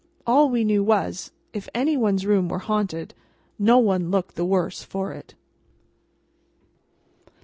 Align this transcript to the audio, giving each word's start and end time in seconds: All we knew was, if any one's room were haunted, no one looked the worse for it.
All 0.25 0.49
we 0.49 0.63
knew 0.63 0.83
was, 0.83 1.31
if 1.53 1.69
any 1.75 1.95
one's 1.95 2.25
room 2.25 2.49
were 2.49 2.57
haunted, 2.65 3.13
no 3.59 3.77
one 3.77 4.09
looked 4.09 4.33
the 4.35 4.45
worse 4.45 4.81
for 4.81 5.13
it. 5.13 5.35